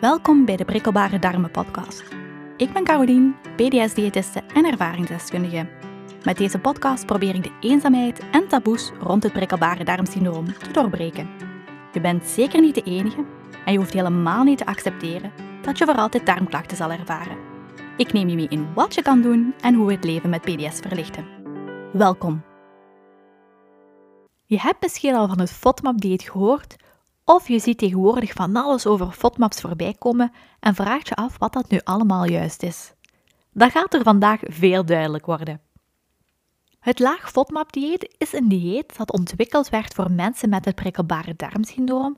Welkom 0.00 0.44
bij 0.44 0.56
de 0.56 0.64
Prikkelbare 0.64 1.18
Darmen 1.18 1.50
podcast. 1.50 2.04
Ik 2.56 2.72
ben 2.72 2.84
Carolien, 2.84 3.34
PDS-diëtiste 3.56 4.42
en 4.54 4.64
ervaringsdeskundige. 4.64 5.68
Met 6.24 6.36
deze 6.36 6.58
podcast 6.58 7.06
probeer 7.06 7.34
ik 7.34 7.42
de 7.42 7.52
eenzaamheid 7.60 8.22
en 8.30 8.48
taboes 8.48 8.92
rond 9.00 9.22
het 9.22 9.32
prikkelbare 9.32 9.84
darmsyndroom 9.84 10.58
te 10.58 10.70
doorbreken. 10.72 11.28
Je 11.92 12.00
bent 12.00 12.24
zeker 12.24 12.60
niet 12.60 12.74
de 12.74 12.82
enige 12.82 13.24
en 13.64 13.72
je 13.72 13.78
hoeft 13.78 13.92
helemaal 13.92 14.44
niet 14.44 14.58
te 14.58 14.66
accepteren 14.66 15.32
dat 15.62 15.78
je 15.78 15.84
voor 15.84 15.96
altijd 15.96 16.26
darmklachten 16.26 16.76
zal 16.76 16.92
ervaren. 16.92 17.36
Ik 17.96 18.12
neem 18.12 18.28
je 18.28 18.36
mee 18.36 18.48
in 18.48 18.74
wat 18.74 18.94
je 18.94 19.02
kan 19.02 19.22
doen 19.22 19.54
en 19.60 19.74
hoe 19.74 19.86
we 19.86 19.92
het 19.92 20.04
leven 20.04 20.30
met 20.30 20.40
PDS 20.40 20.78
verlichten. 20.78 21.26
Welkom! 21.92 22.42
Je 24.46 24.60
hebt 24.60 24.82
misschien 24.82 25.14
al 25.14 25.28
van 25.28 25.40
het 25.40 25.52
FODMAP-dieet 25.52 26.22
gehoord, 26.22 26.76
of 27.28 27.48
je 27.48 27.58
ziet 27.58 27.78
tegenwoordig 27.78 28.32
van 28.32 28.56
alles 28.56 28.86
over 28.86 29.10
FODMAPs 29.10 29.60
voorbij 29.60 29.94
komen 29.98 30.32
en 30.60 30.74
vraagt 30.74 31.08
je 31.08 31.14
af 31.14 31.38
wat 31.38 31.52
dat 31.52 31.70
nu 31.70 31.80
allemaal 31.84 32.24
juist 32.24 32.62
is. 32.62 32.92
Dat 33.52 33.70
gaat 33.70 33.94
er 33.94 34.02
vandaag 34.02 34.40
veel 34.42 34.84
duidelijk 34.84 35.26
worden. 35.26 35.60
Het 36.80 36.98
laag 36.98 37.30
FODMAP-dieet 37.30 38.14
is 38.18 38.32
een 38.32 38.48
dieet 38.48 38.96
dat 38.96 39.12
ontwikkeld 39.12 39.68
werd 39.68 39.94
voor 39.94 40.10
mensen 40.10 40.48
met 40.48 40.64
het 40.64 40.74
prikkelbare 40.74 41.34
darmsyndroom, 41.36 42.16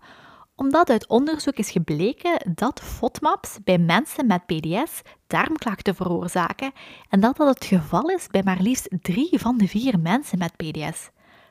omdat 0.55 0.91
uit 0.91 1.09
onderzoek 1.09 1.57
is 1.57 1.71
gebleken 1.71 2.53
dat 2.55 2.81
FODMAPs 2.81 3.59
bij 3.65 3.79
mensen 3.79 4.27
met 4.27 4.47
PDS 4.47 5.01
darmklachten 5.27 5.95
veroorzaken 5.95 6.73
en 7.09 7.21
dat 7.21 7.37
dat 7.37 7.49
het 7.49 7.65
geval 7.65 8.09
is 8.11 8.27
bij 8.27 8.43
maar 8.43 8.61
liefst 8.61 8.89
drie 9.03 9.39
van 9.39 9.59
de 9.59 9.69
vier 9.69 9.99
mensen 9.99 10.39
met 10.39 10.57
PDS. 10.57 11.11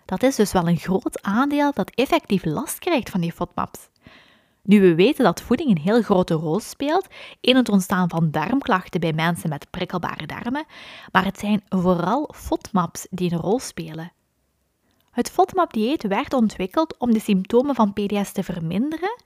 Dat 0.09 0.23
is 0.23 0.35
dus 0.35 0.51
wel 0.51 0.67
een 0.67 0.77
groot 0.77 1.21
aandeel 1.21 1.71
dat 1.73 1.89
effectief 1.89 2.45
last 2.45 2.79
krijgt 2.79 3.09
van 3.09 3.21
die 3.21 3.31
FODMAPs. 3.31 3.89
Nu 4.61 4.81
we 4.81 4.95
weten 4.95 5.23
dat 5.23 5.41
voeding 5.41 5.69
een 5.69 5.81
heel 5.81 6.01
grote 6.01 6.33
rol 6.33 6.59
speelt 6.59 7.07
in 7.41 7.55
het 7.55 7.69
ontstaan 7.69 8.09
van 8.09 8.31
darmklachten 8.31 8.99
bij 8.99 9.13
mensen 9.13 9.49
met 9.49 9.69
prikkelbare 9.69 10.25
darmen, 10.25 10.65
maar 11.11 11.25
het 11.25 11.39
zijn 11.39 11.63
vooral 11.67 12.33
FODMAPs 12.35 13.07
die 13.09 13.31
een 13.31 13.39
rol 13.39 13.59
spelen. 13.59 14.11
Het 15.11 15.29
FODMAP-dieet 15.29 16.03
werd 16.03 16.33
ontwikkeld 16.33 16.97
om 16.97 17.13
de 17.13 17.19
symptomen 17.19 17.75
van 17.75 17.93
PDS 17.93 18.31
te 18.31 18.43
verminderen 18.43 19.21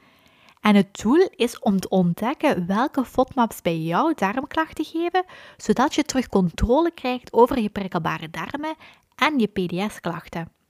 en 0.61 0.75
het 0.75 0.99
doel 1.01 1.29
is 1.35 1.59
om 1.59 1.79
te 1.79 1.89
ontdekken 1.89 2.67
welke 2.67 3.05
FODMAPs 3.05 3.61
bij 3.61 3.77
jou 3.77 4.13
darmklachten 4.15 4.85
geven, 4.85 5.25
zodat 5.57 5.95
je 5.95 6.03
terug 6.03 6.27
controle 6.27 6.91
krijgt 6.91 7.33
over 7.33 7.59
je 7.59 7.69
prikkelbare 7.69 8.29
darmen 8.29 8.75
en 9.15 9.39
je 9.39 9.47
PDS-klachten. 9.47 10.61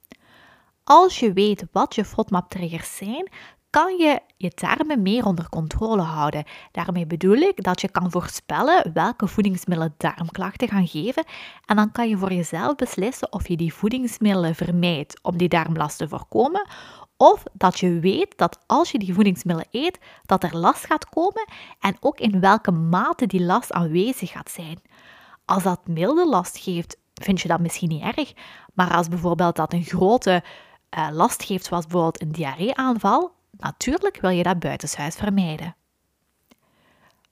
Als 0.84 1.20
je 1.20 1.32
weet 1.32 1.64
wat 1.72 1.94
je 1.94 2.04
FODMAP-triggers 2.04 2.96
zijn, 2.96 3.28
kan 3.70 3.96
je 3.96 4.20
je 4.36 4.52
darmen 4.54 5.02
meer 5.02 5.26
onder 5.26 5.48
controle 5.48 6.02
houden. 6.02 6.44
Daarmee 6.72 7.06
bedoel 7.06 7.36
ik 7.36 7.62
dat 7.62 7.80
je 7.80 7.90
kan 7.90 8.10
voorspellen 8.10 8.92
welke 8.92 9.26
voedingsmiddelen 9.26 9.94
darmklachten 9.96 10.68
gaan 10.68 10.86
geven 10.86 11.24
en 11.66 11.76
dan 11.76 11.92
kan 11.92 12.08
je 12.08 12.16
voor 12.16 12.32
jezelf 12.32 12.74
beslissen 12.74 13.32
of 13.32 13.48
je 13.48 13.56
die 13.56 13.74
voedingsmiddelen 13.74 14.54
vermijdt 14.54 15.22
om 15.22 15.36
die 15.36 15.48
darmlast 15.48 15.98
te 15.98 16.08
voorkomen 16.08 16.66
of 17.16 17.42
dat 17.52 17.78
je 17.78 17.98
weet 18.00 18.38
dat 18.38 18.58
als 18.66 18.90
je 18.90 18.98
die 18.98 19.14
voedingsmiddelen 19.14 19.70
eet, 19.70 19.98
dat 20.26 20.42
er 20.42 20.56
last 20.56 20.86
gaat 20.86 21.08
komen 21.08 21.48
en 21.80 21.96
ook 22.00 22.20
in 22.20 22.40
welke 22.40 22.70
mate 22.70 23.26
die 23.26 23.42
last 23.42 23.72
aanwezig 23.72 24.30
gaat 24.30 24.50
zijn. 24.50 24.82
Als 25.44 25.62
dat 25.62 25.86
milde 25.86 26.28
last 26.28 26.58
geeft, 26.58 26.96
vind 27.14 27.40
je 27.40 27.48
dat 27.48 27.60
misschien 27.60 27.88
niet 27.88 28.02
erg, 28.02 28.32
maar 28.74 28.94
als 28.94 29.08
bijvoorbeeld 29.08 29.56
dat 29.56 29.72
een 29.72 29.84
grote 29.84 30.42
uh, 30.98 31.08
last 31.12 31.42
geeft, 31.42 31.64
zoals 31.64 31.86
bijvoorbeeld 31.86 32.22
een 32.22 32.32
diarreeaanval, 32.32 33.32
natuurlijk 33.50 34.20
wil 34.20 34.30
je 34.30 34.42
dat 34.42 34.58
buitenshuis 34.58 35.14
vermijden. 35.14 35.76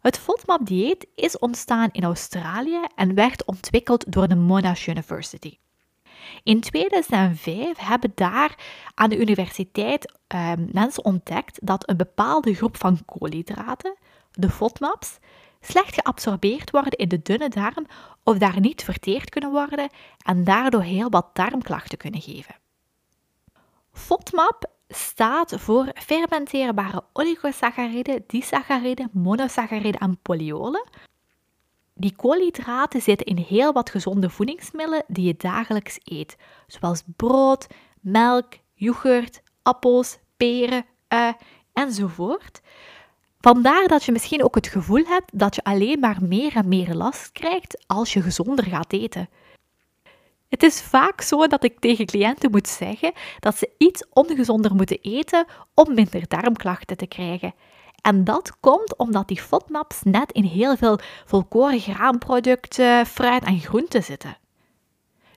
Het 0.00 0.18
FODMAP-dieet 0.18 1.06
is 1.14 1.38
ontstaan 1.38 1.88
in 1.92 2.04
Australië 2.04 2.80
en 2.94 3.14
werd 3.14 3.44
ontwikkeld 3.44 4.12
door 4.12 4.28
de 4.28 4.34
Monash 4.36 4.86
University. 4.86 5.58
In 6.42 6.60
2005 6.60 7.78
hebben 7.78 8.12
daar 8.14 8.54
aan 8.94 9.10
de 9.10 9.18
universiteit 9.18 10.12
uh, 10.34 10.52
mensen 10.72 11.04
ontdekt 11.04 11.66
dat 11.66 11.88
een 11.88 11.96
bepaalde 11.96 12.54
groep 12.54 12.76
van 12.76 13.04
koolhydraten, 13.04 13.96
de 14.32 14.50
FODMAPs, 14.50 15.18
slecht 15.60 15.94
geabsorbeerd 15.94 16.70
worden 16.70 16.98
in 16.98 17.08
de 17.08 17.22
dunne 17.22 17.48
darm 17.48 17.86
of 18.22 18.38
daar 18.38 18.60
niet 18.60 18.84
verteerd 18.84 19.30
kunnen 19.30 19.50
worden 19.50 19.90
en 20.24 20.44
daardoor 20.44 20.82
heel 20.82 21.10
wat 21.10 21.30
darmklachten 21.32 21.98
kunnen 21.98 22.20
geven. 22.20 22.54
FODMAP 23.92 24.70
staat 24.88 25.54
voor 25.56 25.90
fermenteerbare 25.94 27.04
oligosacchariden, 27.12 28.24
disacchariden, 28.26 29.10
monosacchariden 29.12 30.00
en 30.00 30.18
polyolen. 30.22 30.88
Die 31.94 32.16
koolhydraten 32.16 33.02
zitten 33.02 33.26
in 33.26 33.36
heel 33.36 33.72
wat 33.72 33.90
gezonde 33.90 34.30
voedingsmiddelen 34.30 35.04
die 35.08 35.26
je 35.26 35.34
dagelijks 35.36 35.98
eet, 36.04 36.36
zoals 36.66 37.02
brood, 37.16 37.66
melk, 38.00 38.52
yoghurt, 38.74 39.42
appels, 39.62 40.18
peren, 40.36 40.84
ui 41.08 41.34
enzovoort. 41.72 42.60
Vandaar 43.40 43.88
dat 43.88 44.04
je 44.04 44.12
misschien 44.12 44.44
ook 44.44 44.54
het 44.54 44.66
gevoel 44.66 45.04
hebt 45.04 45.38
dat 45.38 45.54
je 45.54 45.64
alleen 45.64 46.00
maar 46.00 46.18
meer 46.22 46.56
en 46.56 46.68
meer 46.68 46.94
last 46.94 47.32
krijgt 47.32 47.84
als 47.86 48.12
je 48.12 48.22
gezonder 48.22 48.64
gaat 48.64 48.92
eten. 48.92 49.28
Het 50.52 50.62
is 50.62 50.80
vaak 50.80 51.20
zo 51.20 51.46
dat 51.46 51.64
ik 51.64 51.78
tegen 51.78 52.06
cliënten 52.06 52.50
moet 52.50 52.68
zeggen 52.68 53.12
dat 53.40 53.56
ze 53.56 53.70
iets 53.78 54.04
ongezonder 54.10 54.74
moeten 54.74 54.98
eten 55.00 55.46
om 55.74 55.94
minder 55.94 56.28
darmklachten 56.28 56.96
te 56.96 57.06
krijgen. 57.06 57.54
En 58.00 58.24
dat 58.24 58.60
komt 58.60 58.96
omdat 58.96 59.28
die 59.28 59.42
FODMAPs 59.42 60.02
net 60.02 60.32
in 60.32 60.44
heel 60.44 60.76
veel 60.76 60.98
volkoren 61.24 61.80
graanproducten, 61.80 63.06
fruit 63.06 63.44
en 63.44 63.60
groenten 63.60 64.02
zitten. 64.02 64.36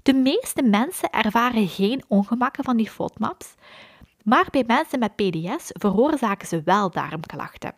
De 0.03 0.13
meeste 0.13 0.63
mensen 0.63 1.09
ervaren 1.09 1.67
geen 1.67 2.03
ongemakken 2.07 2.63
van 2.63 2.77
die 2.77 2.89
FODMAPs, 2.89 3.53
maar 4.23 4.47
bij 4.51 4.63
mensen 4.67 4.99
met 4.99 5.15
PDS 5.15 5.69
veroorzaken 5.71 6.47
ze 6.47 6.61
wel 6.65 6.91
darmklachten. 6.91 7.75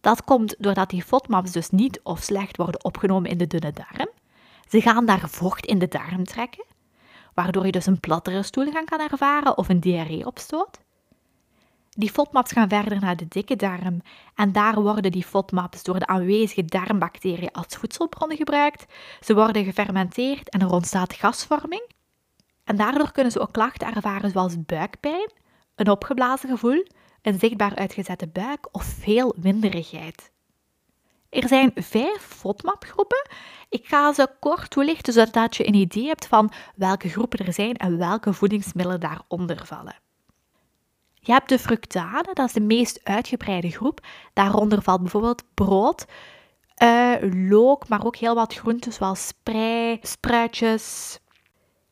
Dat 0.00 0.24
komt 0.24 0.54
doordat 0.58 0.90
die 0.90 1.04
FODMAPs 1.04 1.52
dus 1.52 1.70
niet 1.70 2.00
of 2.02 2.22
slecht 2.22 2.56
worden 2.56 2.84
opgenomen 2.84 3.30
in 3.30 3.38
de 3.38 3.46
dunne 3.46 3.72
darm, 3.72 4.08
ze 4.70 4.80
gaan 4.80 5.06
daar 5.06 5.28
vocht 5.28 5.66
in 5.66 5.78
de 5.78 5.88
darm 5.88 6.24
trekken, 6.24 6.64
waardoor 7.34 7.66
je 7.66 7.72
dus 7.72 7.86
een 7.86 8.00
plattere 8.00 8.42
stoelgang 8.42 8.88
kan 8.88 9.00
ervaren 9.00 9.58
of 9.58 9.68
een 9.68 9.80
diarree 9.80 10.26
opstoot. 10.26 10.80
Die 11.90 12.10
FODMAPs 12.10 12.52
gaan 12.52 12.68
verder 12.68 13.00
naar 13.00 13.16
de 13.16 13.28
dikke 13.28 13.56
darm 13.56 14.02
en 14.34 14.52
daar 14.52 14.80
worden 14.80 15.12
die 15.12 15.24
FODMAPs 15.24 15.82
door 15.82 15.98
de 15.98 16.06
aanwezige 16.06 16.64
darmbacteriën 16.64 17.52
als 17.52 17.76
voedselbronnen 17.76 18.36
gebruikt. 18.36 18.86
Ze 19.20 19.34
worden 19.34 19.64
gefermenteerd 19.64 20.48
en 20.48 20.60
er 20.60 20.72
ontstaat 20.72 21.12
gasvorming. 21.12 21.90
En 22.64 22.76
daardoor 22.76 23.12
kunnen 23.12 23.32
ze 23.32 23.40
ook 23.40 23.52
klachten 23.52 23.94
ervaren 23.94 24.30
zoals 24.30 24.64
buikpijn, 24.64 25.32
een 25.74 25.90
opgeblazen 25.90 26.48
gevoel, 26.48 26.86
een 27.22 27.38
zichtbaar 27.38 27.74
uitgezette 27.74 28.28
buik 28.28 28.68
of 28.72 28.84
veel 28.84 29.34
winderigheid. 29.36 30.30
Er 31.30 31.48
zijn 31.48 31.72
vijf 31.74 32.22
FODMAP-groepen. 32.22 33.28
Ik 33.68 33.86
ga 33.86 34.12
ze 34.12 34.28
kort 34.40 34.70
toelichten, 34.70 35.12
zodat 35.12 35.56
je 35.56 35.66
een 35.66 35.74
idee 35.74 36.06
hebt 36.06 36.26
van 36.26 36.52
welke 36.76 37.08
groepen 37.08 37.46
er 37.46 37.52
zijn 37.52 37.76
en 37.76 37.98
welke 37.98 38.32
voedingsmiddelen 38.32 39.00
daaronder 39.00 39.66
vallen. 39.66 39.98
Je 41.14 41.32
hebt 41.32 41.48
de 41.48 41.58
fructane, 41.58 42.30
dat 42.32 42.46
is 42.46 42.52
de 42.52 42.60
meest 42.60 43.00
uitgebreide 43.04 43.70
groep. 43.70 44.06
Daaronder 44.32 44.82
valt 44.82 45.00
bijvoorbeeld 45.00 45.44
brood, 45.54 46.06
uh, 46.82 47.14
look, 47.48 47.88
maar 47.88 48.04
ook 48.04 48.16
heel 48.16 48.34
wat 48.34 48.54
groenten 48.54 48.92
zoals 48.92 49.26
sprei, 49.26 49.98
spruitjes. 50.02 51.18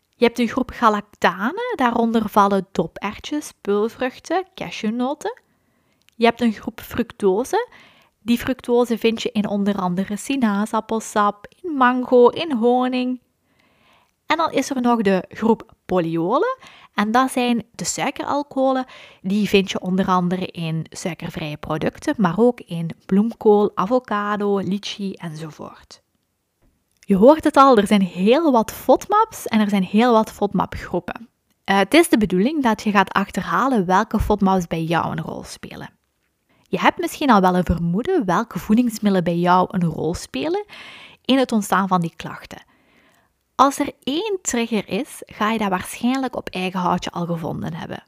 Je 0.09 0.25
hebt 0.25 0.39
een 0.39 0.49
groep 0.49 0.71
galactane, 0.71 1.73
daaronder 1.75 2.29
vallen 2.29 2.67
dopertjes, 2.73 3.53
peulvruchten, 3.61 4.47
cashewnoten. 4.55 5.41
Je 6.15 6.25
hebt 6.25 6.41
een 6.41 6.53
groep 6.53 6.81
fructose, 6.81 7.69
die 8.29 8.39
fructose 8.39 8.99
vind 8.99 9.23
je 9.23 9.31
in 9.33 9.49
onder 9.49 9.77
andere 9.77 10.17
sinaasappelsap, 10.17 11.47
in 11.63 11.73
mango, 11.73 12.29
in 12.29 12.53
honing. 12.53 13.21
En 14.27 14.37
dan 14.37 14.53
is 14.53 14.71
er 14.71 14.81
nog 14.81 15.03
de 15.03 15.25
groep 15.29 15.73
polyolen. 15.87 16.59
En 16.95 17.11
dat 17.11 17.31
zijn 17.31 17.65
de 17.75 17.85
suikeralcoholen. 17.85 18.85
Die 19.23 19.49
vind 19.49 19.71
je 19.71 19.81
onder 19.81 20.07
andere 20.07 20.47
in 20.47 20.87
suikervrije 20.91 21.57
producten, 21.57 22.15
maar 22.17 22.39
ook 22.39 22.61
in 22.61 22.91
bloemkool, 23.07 23.71
avocado, 23.75 24.59
litchi 24.59 25.13
enzovoort. 25.13 26.03
Je 27.01 27.17
hoort 27.17 27.45
het 27.45 27.57
al, 27.57 27.77
er 27.77 27.87
zijn 27.87 28.03
heel 28.03 28.53
wat 28.53 28.73
FODMAPs 28.73 29.47
en 29.47 29.61
er 29.61 29.69
zijn 29.69 29.85
heel 29.85 30.13
wat 30.13 30.33
FODMAP-groepen. 30.33 31.29
Uh, 31.65 31.79
het 31.79 31.95
is 31.95 32.09
de 32.09 32.19
bedoeling 32.19 32.63
dat 32.63 32.83
je 32.83 32.91
gaat 32.91 33.13
achterhalen 33.13 33.87
welke 33.87 34.21
FODMAPs 34.21 34.67
bij 34.67 34.83
jou 34.83 35.11
een 35.11 35.23
rol 35.23 35.45
spelen. 35.45 35.98
Je 36.69 36.81
hebt 36.81 36.99
misschien 36.99 37.31
al 37.31 37.41
wel 37.41 37.57
een 37.57 37.65
vermoeden 37.65 38.25
welke 38.25 38.59
voedingsmiddelen 38.59 39.25
bij 39.25 39.37
jou 39.37 39.69
een 39.71 39.85
rol 39.85 40.15
spelen 40.15 40.65
in 41.25 41.39
het 41.39 41.53
ontstaan 41.53 41.89
van 41.89 42.01
die 42.01 42.13
klachten. 42.17 42.63
Als 43.55 43.79
er 43.79 43.93
één 44.03 44.39
trigger 44.43 44.89
is, 44.89 45.23
ga 45.27 45.51
je 45.51 45.59
dat 45.59 45.69
waarschijnlijk 45.69 46.37
op 46.37 46.49
eigen 46.49 46.81
houtje 46.81 47.11
al 47.11 47.27
gevonden 47.27 47.75
hebben. 47.75 48.03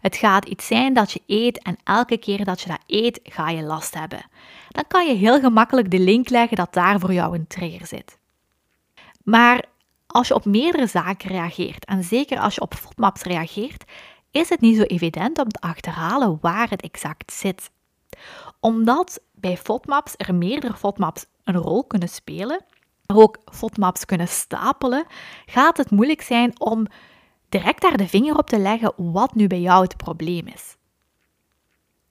Het 0.00 0.16
gaat 0.16 0.44
iets 0.44 0.66
zijn 0.66 0.94
dat 0.94 1.12
je 1.12 1.22
eet 1.26 1.62
en 1.62 1.76
elke 1.84 2.16
keer 2.16 2.44
dat 2.44 2.60
je 2.60 2.68
dat 2.68 2.80
eet, 2.86 3.20
ga 3.22 3.48
je 3.48 3.62
last 3.62 3.94
hebben. 3.94 4.26
Dan 4.68 4.84
kan 4.88 5.06
je 5.06 5.14
heel 5.14 5.40
gemakkelijk 5.40 5.90
de 5.90 5.98
link 5.98 6.28
leggen 6.28 6.56
dat 6.56 6.72
daar 6.72 7.00
voor 7.00 7.12
jou 7.12 7.34
een 7.34 7.46
trigger 7.46 7.86
zit. 7.86 8.18
Maar 9.24 9.64
als 10.06 10.28
je 10.28 10.34
op 10.34 10.44
meerdere 10.44 10.86
zaken 10.86 11.30
reageert, 11.30 11.84
en 11.84 12.04
zeker 12.04 12.38
als 12.38 12.54
je 12.54 12.60
op 12.60 12.74
FODMAPs 12.74 13.22
reageert, 13.22 13.84
is 14.30 14.48
het 14.48 14.60
niet 14.60 14.76
zo 14.76 14.82
evident 14.82 15.38
om 15.38 15.48
te 15.48 15.60
achterhalen 15.60 16.38
waar 16.40 16.70
het 16.70 16.82
exact 16.82 17.32
zit. 17.32 17.70
Omdat 18.60 19.20
bij 19.34 19.56
FODMAPs 19.56 20.14
er 20.16 20.34
meerdere 20.34 20.74
FODMAPs 20.74 21.26
een 21.44 21.56
rol 21.56 21.84
kunnen 21.84 22.08
spelen, 22.08 22.64
maar 23.06 23.16
ook 23.16 23.38
FODMAPs 23.44 24.04
kunnen 24.04 24.28
stapelen, 24.28 25.06
gaat 25.46 25.76
het 25.76 25.90
moeilijk 25.90 26.22
zijn 26.22 26.60
om 26.60 26.86
direct 27.48 27.82
daar 27.82 27.96
de 27.96 28.08
vinger 28.08 28.38
op 28.38 28.48
te 28.48 28.58
leggen 28.58 28.92
wat 28.96 29.34
nu 29.34 29.46
bij 29.46 29.60
jou 29.60 29.82
het 29.82 29.96
probleem 29.96 30.46
is. 30.46 30.76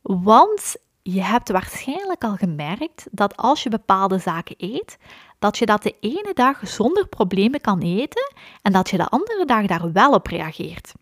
Want 0.01 0.75
je 1.01 1.21
hebt 1.21 1.51
waarschijnlijk 1.51 2.23
al 2.23 2.35
gemerkt 2.35 3.07
dat 3.11 3.37
als 3.37 3.63
je 3.63 3.69
bepaalde 3.69 4.17
zaken 4.17 4.55
eet, 4.57 4.97
dat 5.39 5.57
je 5.57 5.65
dat 5.65 5.83
de 5.83 5.95
ene 5.99 6.31
dag 6.33 6.67
zonder 6.67 7.07
problemen 7.07 7.61
kan 7.61 7.81
eten 7.81 8.33
en 8.61 8.71
dat 8.71 8.89
je 8.89 8.97
de 8.97 9.07
andere 9.07 9.45
dag 9.45 9.65
daar 9.65 9.91
wel 9.91 10.13
op 10.13 10.27
reageert. 10.27 10.93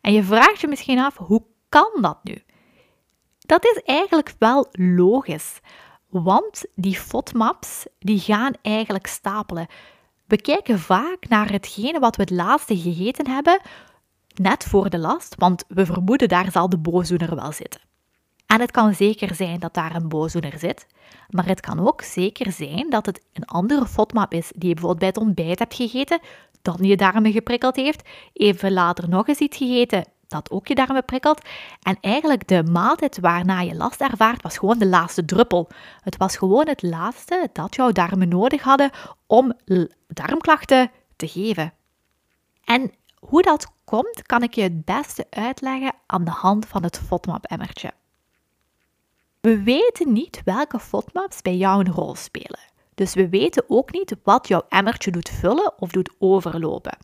En 0.00 0.12
je 0.12 0.22
vraagt 0.24 0.60
je 0.60 0.68
misschien 0.68 0.98
af, 0.98 1.16
hoe 1.16 1.42
kan 1.68 1.90
dat 2.00 2.18
nu? 2.22 2.42
Dat 3.48 3.64
is 3.64 3.82
eigenlijk 3.84 4.34
wel 4.38 4.66
logisch, 4.72 5.60
want 6.08 6.64
die 6.74 6.96
FODMAPs 6.96 7.86
die 7.98 8.18
gaan 8.18 8.52
eigenlijk 8.62 9.06
stapelen. 9.06 9.66
We 10.26 10.40
kijken 10.40 10.78
vaak 10.78 11.28
naar 11.28 11.50
hetgene 11.50 11.98
wat 11.98 12.16
we 12.16 12.22
het 12.22 12.30
laatste 12.30 12.78
gegeten 12.78 13.28
hebben, 13.28 13.60
net 14.34 14.64
voor 14.64 14.90
de 14.90 14.98
last, 14.98 15.34
want 15.38 15.64
we 15.68 15.86
vermoeden 15.86 16.28
daar 16.28 16.50
zal 16.50 16.68
de 16.68 16.78
boosdoener 16.78 17.34
wel 17.34 17.52
zitten. 17.52 17.80
En 18.46 18.60
het 18.60 18.70
kan 18.70 18.94
zeker 18.94 19.34
zijn 19.34 19.60
dat 19.60 19.74
daar 19.74 19.94
een 19.94 20.08
boosdoener 20.08 20.58
zit, 20.58 20.86
maar 21.28 21.46
het 21.46 21.60
kan 21.60 21.86
ook 21.86 22.02
zeker 22.02 22.52
zijn 22.52 22.90
dat 22.90 23.06
het 23.06 23.22
een 23.32 23.46
andere 23.46 23.86
FODMAP 23.86 24.32
is 24.32 24.52
die 24.54 24.68
je 24.68 24.74
bijvoorbeeld 24.74 24.98
bij 24.98 25.08
het 25.08 25.28
ontbijt 25.28 25.58
hebt 25.58 25.74
gegeten, 25.74 26.20
dan 26.62 26.76
je 26.80 26.96
darmen 26.96 27.32
geprikkeld 27.32 27.76
heeft, 27.76 28.08
even 28.32 28.72
later 28.72 29.08
nog 29.08 29.28
eens 29.28 29.38
iets 29.38 29.56
gegeten 29.56 30.04
dat 30.28 30.50
ook 30.50 30.66
je 30.66 30.74
darmen 30.74 31.04
prikkelt. 31.04 31.40
En 31.82 31.98
eigenlijk 32.00 32.48
de 32.48 32.62
maaltijd 32.62 33.20
waarna 33.20 33.60
je 33.60 33.74
last 33.74 34.00
ervaart, 34.00 34.42
was 34.42 34.58
gewoon 34.58 34.78
de 34.78 34.86
laatste 34.86 35.24
druppel. 35.24 35.68
Het 36.00 36.16
was 36.16 36.36
gewoon 36.36 36.68
het 36.68 36.82
laatste 36.82 37.48
dat 37.52 37.74
jouw 37.74 37.92
darmen 37.92 38.28
nodig 38.28 38.62
hadden 38.62 38.90
om 39.26 39.52
darmklachten 40.06 40.90
te 41.16 41.28
geven. 41.28 41.72
En 42.64 42.92
hoe 43.18 43.42
dat 43.42 43.72
komt, 43.84 44.22
kan 44.22 44.42
ik 44.42 44.54
je 44.54 44.62
het 44.62 44.84
beste 44.84 45.26
uitleggen 45.30 45.92
aan 46.06 46.24
de 46.24 46.30
hand 46.30 46.66
van 46.66 46.82
het 46.82 46.98
FODMAP-emmertje. 47.06 47.92
We 49.40 49.62
weten 49.62 50.12
niet 50.12 50.40
welke 50.44 50.78
FODMAPs 50.78 51.42
bij 51.42 51.56
jou 51.56 51.80
een 51.80 51.92
rol 51.92 52.14
spelen. 52.14 52.60
Dus 52.94 53.14
we 53.14 53.28
weten 53.28 53.64
ook 53.68 53.92
niet 53.92 54.16
wat 54.22 54.48
jouw 54.48 54.62
emmertje 54.68 55.10
doet 55.10 55.28
vullen 55.28 55.72
of 55.78 55.90
doet 55.90 56.10
overlopen. 56.18 56.98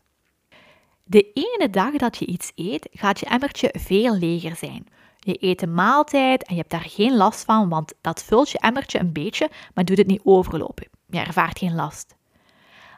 De 1.07 1.31
ene 1.33 1.69
dag 1.69 1.91
dat 1.91 2.17
je 2.17 2.25
iets 2.25 2.51
eet, 2.55 2.87
gaat 2.91 3.19
je 3.19 3.25
emmertje 3.25 3.73
veel 3.77 4.15
leger 4.15 4.55
zijn. 4.55 4.87
Je 5.19 5.37
eet 5.39 5.61
een 5.61 5.73
maaltijd 5.73 6.43
en 6.43 6.53
je 6.53 6.59
hebt 6.59 6.71
daar 6.71 6.85
geen 6.87 7.15
last 7.15 7.43
van, 7.45 7.69
want 7.69 7.93
dat 8.01 8.23
vult 8.23 8.49
je 8.49 8.59
emmertje 8.59 8.99
een 8.99 9.11
beetje, 9.11 9.49
maar 9.73 9.85
doet 9.85 9.97
het 9.97 10.07
niet 10.07 10.21
overlopen. 10.23 10.87
Je 11.09 11.19
ervaart 11.19 11.59
geen 11.59 11.75
last. 11.75 12.15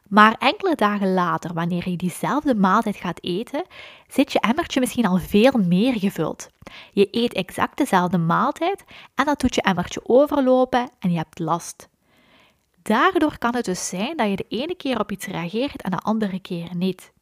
Maar 0.08 0.36
enkele 0.40 0.76
dagen 0.76 1.14
later, 1.14 1.54
wanneer 1.54 1.90
je 1.90 1.96
diezelfde 1.96 2.56
maaltijd 2.56 2.96
gaat 2.96 3.24
eten, 3.24 3.66
zit 4.08 4.32
je 4.32 4.40
emmertje 4.40 4.80
misschien 4.80 5.06
al 5.06 5.18
veel 5.18 5.52
meer 5.52 6.00
gevuld. 6.00 6.50
Je 6.94 7.08
eet 7.12 7.34
exact 7.34 7.78
dezelfde 7.78 8.18
maaltijd 8.18 8.84
en 9.16 9.26
dat 9.26 9.40
doet 9.40 9.56
je 9.56 9.62
emmertje 9.62 10.02
overlopen 10.04 10.90
en 11.00 11.12
je 11.12 11.18
hebt 11.18 11.40
last. 11.40 11.90
Daardoor 12.82 13.38
kan 13.38 13.56
het 13.56 13.66
dus 13.66 13.88
zijn 13.88 14.18
dat 14.18 14.30
je 14.30 14.36
de 14.36 14.46
ene 14.50 14.76
keer 14.76 15.00
op 15.00 15.12
iets 15.12 15.26
reageert 15.26 15.82
en 15.82 15.92
de 15.92 15.98
andere 15.98 16.40
keer 16.40 16.76
niet. 16.76 17.16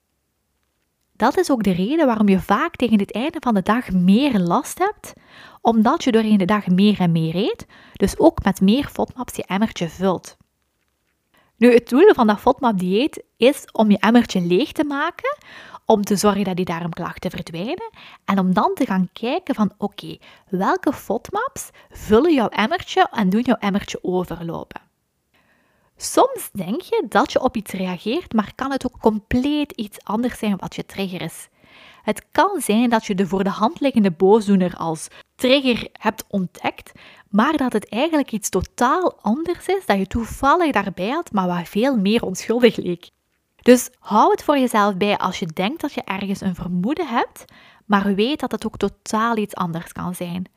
Dat 1.15 1.37
is 1.37 1.51
ook 1.51 1.63
de 1.63 1.71
reden 1.71 2.05
waarom 2.05 2.29
je 2.29 2.39
vaak 2.39 2.75
tegen 2.75 2.99
het 2.99 3.11
einde 3.13 3.37
van 3.39 3.53
de 3.53 3.61
dag 3.61 3.91
meer 3.91 4.39
last 4.39 4.79
hebt, 4.79 5.13
omdat 5.61 6.03
je 6.03 6.11
doorheen 6.11 6.37
de 6.37 6.45
dag 6.45 6.67
meer 6.67 6.99
en 6.99 7.11
meer 7.11 7.35
eet, 7.35 7.65
dus 7.93 8.19
ook 8.19 8.43
met 8.43 8.61
meer 8.61 8.87
FODMAPs 8.87 9.35
je 9.35 9.43
emmertje 9.45 9.89
vult. 9.89 10.37
Nu, 11.57 11.73
het 11.73 11.89
doel 11.89 12.13
van 12.13 12.27
dat 12.27 12.39
FODMAP-dieet 12.39 13.23
is 13.37 13.71
om 13.71 13.91
je 13.91 13.97
emmertje 13.99 14.41
leeg 14.41 14.71
te 14.71 14.83
maken, 14.83 15.37
om 15.85 16.01
te 16.01 16.15
zorgen 16.15 16.43
dat 16.43 16.55
die 16.55 16.65
darmklachten 16.65 17.31
verdwijnen 17.31 17.89
en 18.25 18.39
om 18.39 18.53
dan 18.53 18.71
te 18.73 18.85
gaan 18.85 19.09
kijken 19.13 19.55
van 19.55 19.73
oké, 19.77 20.17
welke 20.49 20.93
FODMAPs 20.93 21.69
vullen 21.89 22.33
jouw 22.33 22.49
emmertje 22.49 23.07
en 23.11 23.29
doen 23.29 23.41
jouw 23.41 23.57
emmertje 23.59 23.99
overlopen. 24.01 24.81
Soms 25.97 26.49
denk 26.53 26.81
je 26.81 27.05
dat 27.09 27.31
je 27.31 27.41
op 27.41 27.55
iets 27.55 27.71
reageert, 27.71 28.33
maar 28.33 28.51
kan 28.55 28.71
het 28.71 28.85
ook 28.85 28.99
compleet 28.99 29.71
iets 29.71 29.97
anders 30.03 30.39
zijn 30.39 30.57
wat 30.57 30.75
je 30.75 30.85
trigger 30.85 31.21
is. 31.21 31.47
Het 32.03 32.25
kan 32.31 32.61
zijn 32.61 32.89
dat 32.89 33.05
je 33.05 33.15
de 33.15 33.27
voor 33.27 33.43
de 33.43 33.49
hand 33.49 33.79
liggende 33.79 34.11
boosdoener 34.11 34.75
als 34.75 35.07
trigger 35.35 35.87
hebt 35.91 36.23
ontdekt, 36.27 36.91
maar 37.29 37.57
dat 37.57 37.73
het 37.73 37.89
eigenlijk 37.89 38.31
iets 38.31 38.49
totaal 38.49 39.17
anders 39.21 39.65
is 39.65 39.85
dat 39.85 39.97
je 39.97 40.07
toevallig 40.07 40.71
daarbij 40.71 41.09
had, 41.09 41.31
maar 41.31 41.47
wat 41.47 41.67
veel 41.69 41.97
meer 41.97 42.23
onschuldig 42.23 42.75
leek. 42.75 43.09
Dus 43.61 43.89
hou 43.99 44.31
het 44.31 44.43
voor 44.43 44.57
jezelf 44.57 44.95
bij 44.95 45.17
als 45.17 45.39
je 45.39 45.45
denkt 45.45 45.81
dat 45.81 45.93
je 45.93 46.01
ergens 46.01 46.41
een 46.41 46.55
vermoeden 46.55 47.07
hebt, 47.07 47.45
maar 47.85 48.15
weet 48.15 48.39
dat 48.39 48.51
het 48.51 48.65
ook 48.65 48.77
totaal 48.77 49.37
iets 49.37 49.55
anders 49.55 49.91
kan 49.91 50.15
zijn. 50.15 50.49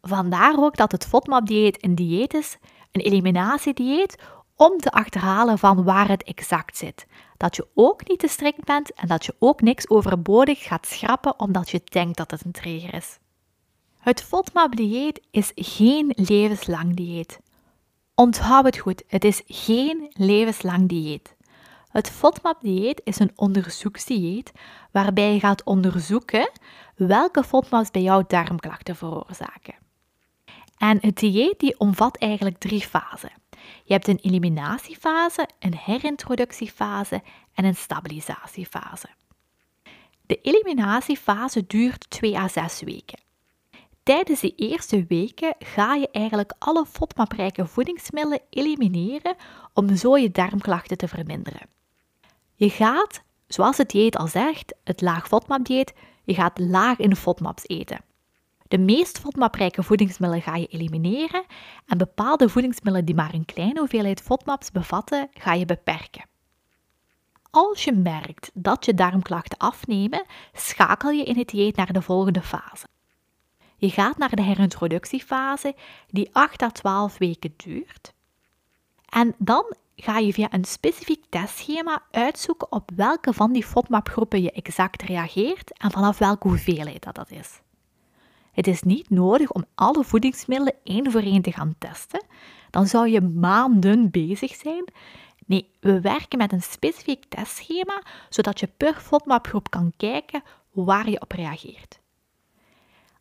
Vandaar 0.00 0.54
ook 0.58 0.76
dat 0.76 0.92
het 0.92 1.06
FODMAP-dieet 1.06 1.84
een 1.84 1.94
dieet 1.94 2.34
is, 2.34 2.56
een 2.92 3.00
eliminatiedieet, 3.00 4.22
om 4.62 4.78
te 4.78 4.90
achterhalen 4.90 5.58
van 5.58 5.84
waar 5.84 6.08
het 6.08 6.22
exact 6.22 6.76
zit. 6.76 7.06
Dat 7.36 7.56
je 7.56 7.66
ook 7.74 8.08
niet 8.08 8.18
te 8.18 8.28
strikt 8.28 8.64
bent 8.64 8.94
en 8.94 9.08
dat 9.08 9.24
je 9.24 9.34
ook 9.38 9.60
niks 9.60 9.88
overbodig 9.88 10.62
gaat 10.62 10.86
schrappen 10.86 11.40
omdat 11.40 11.70
je 11.70 11.82
denkt 11.84 12.16
dat 12.16 12.30
het 12.30 12.44
een 12.44 12.52
trigger 12.52 12.94
is. 12.94 13.18
Het 13.98 14.22
FODMAP-dieet 14.22 15.20
is 15.30 15.52
geen 15.54 16.12
levenslang 16.16 16.96
dieet. 16.96 17.40
Onthoud 18.14 18.64
het 18.64 18.78
goed, 18.78 19.02
het 19.06 19.24
is 19.24 19.42
geen 19.46 20.10
levenslang 20.12 20.88
dieet. 20.88 21.36
Het 21.88 22.10
FODMAP-dieet 22.10 23.00
is 23.04 23.18
een 23.18 23.32
onderzoeksdieet 23.34 24.52
waarbij 24.90 25.32
je 25.32 25.40
gaat 25.40 25.64
onderzoeken 25.64 26.50
welke 26.96 27.44
FODMAPs 27.44 27.90
bij 27.90 28.02
jou 28.02 28.24
darmklachten 28.26 28.96
veroorzaken. 28.96 29.74
En 30.76 30.98
het 31.00 31.16
dieet 31.16 31.58
die 31.58 31.78
omvat 31.78 32.16
eigenlijk 32.16 32.58
drie 32.58 32.80
fasen. 32.80 33.41
Je 33.84 33.92
hebt 33.92 34.08
een 34.08 34.18
eliminatiefase, 34.22 35.48
een 35.58 35.76
herintroductiefase 35.76 37.22
en 37.54 37.64
een 37.64 37.76
stabilisatiefase. 37.76 39.08
De 40.26 40.38
eliminatiefase 40.42 41.66
duurt 41.66 42.10
2 42.10 42.38
à 42.38 42.48
6 42.48 42.82
weken. 42.82 43.20
Tijdens 44.02 44.40
de 44.40 44.54
eerste 44.54 45.04
weken 45.08 45.54
ga 45.58 45.94
je 45.94 46.08
eigenlijk 46.10 46.52
alle 46.58 46.86
FODMAP-rijke 46.86 47.66
voedingsmiddelen 47.66 48.40
elimineren 48.50 49.36
om 49.72 49.96
zo 49.96 50.16
je 50.16 50.30
darmklachten 50.30 50.96
te 50.96 51.08
verminderen. 51.08 51.68
Je 52.54 52.70
gaat, 52.70 53.22
zoals 53.46 53.76
het 53.76 53.90
dieet 53.90 54.16
al 54.16 54.26
zegt, 54.26 54.74
het 54.84 55.00
laag 55.00 55.26
FODMAP-dieet, 55.28 55.92
je 56.24 56.34
gaat 56.34 56.58
laag 56.58 56.98
in 56.98 57.16
FODMAPs 57.16 57.62
eten. 57.66 58.04
De 58.72 58.78
meest 58.78 59.18
FODMAP-rijke 59.18 59.82
voedingsmiddelen 59.82 60.44
ga 60.44 60.56
je 60.56 60.66
elimineren 60.66 61.44
en 61.86 61.98
bepaalde 61.98 62.48
voedingsmiddelen 62.48 63.06
die 63.06 63.14
maar 63.14 63.34
een 63.34 63.44
kleine 63.44 63.78
hoeveelheid 63.78 64.20
FODMAPs 64.20 64.70
bevatten, 64.70 65.28
ga 65.32 65.52
je 65.52 65.64
beperken. 65.64 66.24
Als 67.50 67.84
je 67.84 67.92
merkt 67.92 68.50
dat 68.54 68.84
je 68.84 68.94
darmklachten 68.94 69.58
afnemen, 69.58 70.24
schakel 70.52 71.10
je 71.10 71.24
in 71.24 71.38
het 71.38 71.48
dieet 71.48 71.76
naar 71.76 71.92
de 71.92 72.02
volgende 72.02 72.42
fase. 72.42 72.86
Je 73.76 73.90
gaat 73.90 74.18
naar 74.18 74.36
de 74.36 74.42
herintroductiefase, 74.42 75.74
die 76.08 76.30
8 76.32 76.62
à 76.62 76.68
12 76.68 77.18
weken 77.18 77.54
duurt. 77.56 78.12
En 79.08 79.34
dan 79.38 79.74
ga 79.96 80.18
je 80.18 80.32
via 80.32 80.52
een 80.52 80.64
specifiek 80.64 81.24
testschema 81.28 82.02
uitzoeken 82.10 82.72
op 82.72 82.90
welke 82.94 83.32
van 83.32 83.52
die 83.52 83.64
FODMAP-groepen 83.64 84.42
je 84.42 84.52
exact 84.52 85.02
reageert 85.02 85.78
en 85.78 85.90
vanaf 85.90 86.18
welke 86.18 86.48
hoeveelheid 86.48 87.02
dat, 87.02 87.14
dat 87.14 87.30
is. 87.30 87.60
Het 88.52 88.66
is 88.66 88.82
niet 88.82 89.10
nodig 89.10 89.50
om 89.50 89.64
alle 89.74 90.04
voedingsmiddelen 90.04 90.74
één 90.84 91.10
voor 91.10 91.20
één 91.20 91.42
te 91.42 91.52
gaan 91.52 91.74
testen. 91.78 92.24
Dan 92.70 92.86
zou 92.86 93.08
je 93.08 93.20
maanden 93.20 94.10
bezig 94.10 94.54
zijn. 94.54 94.84
Nee, 95.46 95.70
we 95.80 96.00
werken 96.00 96.38
met 96.38 96.52
een 96.52 96.62
specifiek 96.62 97.24
testschema, 97.28 98.02
zodat 98.28 98.60
je 98.60 98.68
per 98.76 98.94
FODMAP-groep 98.94 99.70
kan 99.70 99.92
kijken 99.96 100.42
waar 100.70 101.10
je 101.10 101.20
op 101.20 101.32
reageert. 101.32 102.00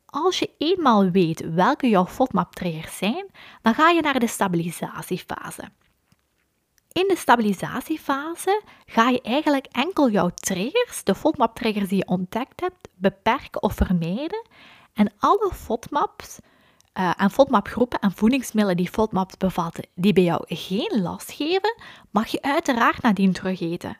Als 0.06 0.40
je 0.40 0.50
eenmaal 0.58 1.10
weet 1.10 1.54
welke 1.54 1.90
jouw 1.90 2.06
FODMAP-triggers 2.06 2.98
zijn, 2.98 3.26
dan 3.62 3.74
ga 3.74 3.90
je 3.90 4.02
naar 4.02 4.20
de 4.20 4.28
stabilisatiefase. 4.28 5.72
In 6.92 7.08
de 7.08 7.16
stabilisatiefase 7.16 8.62
ga 8.86 9.10
je 9.10 9.22
eigenlijk 9.22 9.66
enkel 9.66 10.10
jouw 10.10 10.30
triggers, 10.30 11.04
de 11.04 11.16
FODMAP-triggers 11.16 11.90
die 11.90 11.98
je 11.98 12.08
ontdekt 12.08 12.60
hebt, 12.60 12.88
beperken 12.96 13.62
of 13.62 13.74
vermijden. 13.74 14.46
En 14.94 15.12
alle 15.20 15.52
FODMAPs 15.54 16.40
uh, 17.00 17.12
en 17.18 17.32
FODMAP-groepen 17.32 18.00
en 18.00 18.12
voedingsmiddelen 18.12 18.78
die 18.78 18.90
FODMAPs 18.90 19.38
bevatten, 19.38 19.88
die 19.96 20.14
bij 20.14 20.24
jou 20.24 20.44
geen 20.48 21.02
last 21.02 21.32
geven, 21.32 21.76
mag 22.10 22.28
je 22.28 22.42
uiteraard 22.42 23.02
nadien 23.02 23.34
terugeten. 23.34 23.98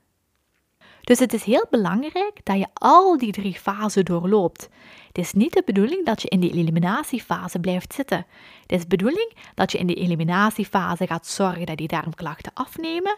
Dus 1.02 1.20
het 1.20 1.34
is 1.34 1.44
heel 1.44 1.66
belangrijk 1.70 2.40
dat 2.44 2.58
je 2.58 2.68
al 2.74 3.18
die 3.18 3.32
drie 3.32 3.54
fasen 3.54 4.06
doorloopt. 4.06 4.70
Het 5.08 5.18
is 5.18 5.34
niet 5.34 5.54
de 5.54 5.62
bedoeling 5.66 6.06
dat 6.06 6.22
je 6.22 6.28
in 6.28 6.40
die 6.40 6.54
eliminatiefase 6.54 7.60
blijft 7.60 7.94
zitten. 7.94 8.26
Het 8.62 8.72
is 8.72 8.82
de 8.82 8.88
bedoeling 8.88 9.34
dat 9.56 9.72
je 9.72 9.78
in 9.78 9.88
die 9.88 9.96
eliminatiefase 9.96 11.08
gaat 11.08 11.28
zorgen 11.28 11.66
dat 11.66 11.78
die 11.78 11.88
darmklachten 11.88 12.52
afnemen, 12.54 13.18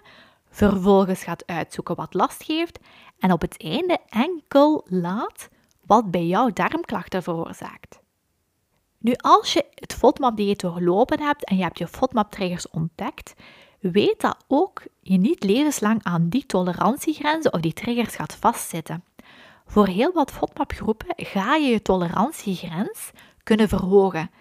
vervolgens 0.49 1.23
gaat 1.23 1.47
uitzoeken 1.47 1.95
wat 1.95 2.13
last 2.13 2.43
geeft 2.43 2.79
en 3.19 3.31
op 3.31 3.41
het 3.41 3.63
einde 3.63 3.97
enkel 4.09 4.85
laat 4.89 5.49
wat 5.85 6.11
bij 6.11 6.25
jou 6.25 6.53
darmklachten 6.53 7.23
veroorzaakt. 7.23 7.99
Nu, 8.97 9.13
als 9.15 9.53
je 9.53 9.65
het 9.75 9.93
FODMAP-dieet 9.93 10.59
doorlopen 10.59 11.21
hebt 11.21 11.45
en 11.45 11.57
je 11.57 11.63
hebt 11.63 11.77
je 11.77 11.87
FODMAP-triggers 11.87 12.69
ontdekt, 12.69 13.33
weet 13.79 14.21
dat 14.21 14.37
ook 14.47 14.81
je 15.01 15.17
niet 15.17 15.43
levenslang 15.43 16.03
aan 16.03 16.29
die 16.29 16.45
tolerantiegrenzen 16.45 17.53
of 17.53 17.59
die 17.59 17.73
triggers 17.73 18.15
gaat 18.15 18.35
vastzitten. 18.35 19.03
Voor 19.65 19.87
heel 19.87 20.11
wat 20.13 20.31
FODMAP-groepen 20.31 21.13
ga 21.15 21.55
je 21.55 21.67
je 21.67 21.81
tolerantiegrens 21.81 23.11
kunnen 23.43 23.69
verhogen. 23.69 24.31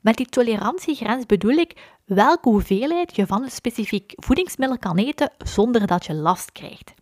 Met 0.00 0.16
die 0.16 0.26
tolerantiegrens 0.26 1.26
bedoel 1.26 1.56
ik 1.56 1.98
welke 2.04 2.48
hoeveelheid 2.48 3.16
je 3.16 3.26
van 3.26 3.42
een 3.42 3.50
specifiek 3.50 4.12
voedingsmiddel 4.16 4.78
kan 4.78 4.98
eten 4.98 5.32
zonder 5.38 5.86
dat 5.86 6.06
je 6.06 6.14
last 6.14 6.52
krijgt. 6.52 6.94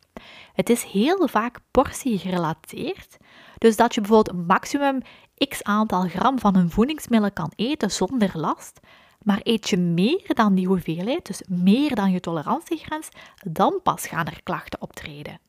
Het 0.52 0.70
is 0.70 0.82
heel 0.82 1.28
vaak 1.28 1.58
portie 1.70 2.18
gerelateerd, 2.18 3.16
dus 3.58 3.76
dat 3.76 3.94
je 3.94 4.00
bijvoorbeeld 4.00 4.46
maximum 4.46 5.02
x 5.48 5.62
aantal 5.62 6.08
gram 6.08 6.38
van 6.38 6.56
een 6.56 6.70
voedingsmiddel 6.70 7.32
kan 7.32 7.52
eten 7.56 7.90
zonder 7.90 8.30
last, 8.34 8.80
maar 9.22 9.40
eet 9.42 9.68
je 9.68 9.76
meer 9.76 10.30
dan 10.34 10.54
die 10.54 10.66
hoeveelheid, 10.66 11.26
dus 11.26 11.42
meer 11.48 11.94
dan 11.94 12.10
je 12.10 12.20
tolerantiegrens, 12.20 13.08
dan 13.50 13.80
pas 13.82 14.06
gaan 14.06 14.26
er 14.26 14.42
klachten 14.42 14.82
optreden. 14.82 15.40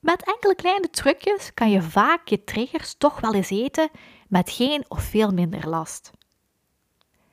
Met 0.00 0.24
enkele 0.24 0.54
kleine 0.54 0.90
trucjes 0.90 1.54
kan 1.54 1.70
je 1.70 1.82
vaak 1.82 2.28
je 2.28 2.44
triggers 2.44 2.94
toch 2.98 3.20
wel 3.20 3.34
eens 3.34 3.50
eten 3.50 3.88
met 4.28 4.50
geen 4.50 4.84
of 4.88 5.02
veel 5.02 5.30
minder 5.30 5.68
last. 5.68 6.10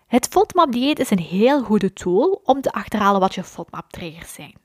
Het 0.08 0.28
FODMAP-dieet 0.28 1.00
is 1.00 1.10
een 1.10 1.20
heel 1.20 1.64
goede 1.64 1.94
tool 1.94 2.42
om 2.44 2.62
te 2.62 2.72
achterhalen 2.72 3.20
wat 3.20 3.36
je 3.36 3.44
FODMAP-triggers 3.44 4.34
zijn. 4.34 4.56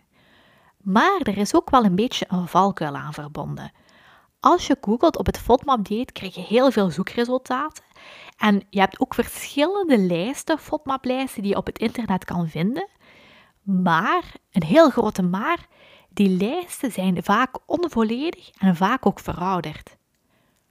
Maar 0.77 1.21
er 1.23 1.39
is 1.39 1.55
ook 1.55 1.71
wel 1.71 1.85
een 1.85 1.95
beetje 1.95 2.27
een 2.29 2.49
valkuil 2.49 2.97
aan 2.97 3.13
verbonden. 3.13 3.73
Als 4.45 4.67
je 4.67 4.77
googelt 4.81 5.17
op 5.17 5.27
het 5.27 5.39
FODMAP-dieet, 5.39 6.13
krijg 6.13 6.35
je 6.35 6.41
heel 6.41 6.71
veel 6.71 6.91
zoekresultaten. 6.91 7.85
En 8.37 8.63
je 8.71 8.81
hebt 8.81 9.01
ook 9.01 9.15
verschillende 9.15 9.99
lijsten, 9.99 10.59
FODMAP-lijsten, 10.59 11.43
die 11.43 11.51
je 11.51 11.57
op 11.57 11.67
het 11.67 11.79
internet 11.79 12.25
kan 12.25 12.49
vinden. 12.49 12.89
Maar, 13.63 14.35
een 14.51 14.65
heel 14.65 14.91
grote 14.91 15.23
maar, 15.23 15.67
die 16.09 16.29
lijsten 16.29 16.93
zijn 16.93 17.23
vaak 17.23 17.59
onvolledig 17.67 18.51
en 18.59 18.77
vaak 18.77 19.07
ook 19.07 19.21
verouderd. 19.21 19.97